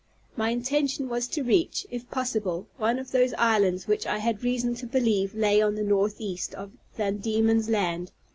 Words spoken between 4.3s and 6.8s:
reason to believe lay on the northeast of